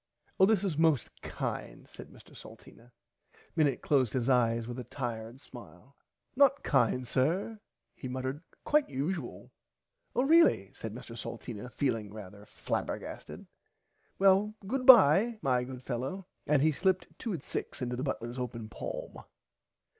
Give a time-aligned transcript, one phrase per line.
[0.39, 2.89] Oh this is most kind said Mr Salteena.
[3.55, 5.95] Minnit closed his eyes with a tired smile.
[6.35, 7.59] Not kind sir
[7.93, 9.51] he muttered quite usual.
[10.15, 13.47] Oh really said Mr Salteena feeling rather [Pg 47] flabergasted
[14.17, 19.17] well goodbye my good fellow and he slipped 2/6 into the butlers open palm.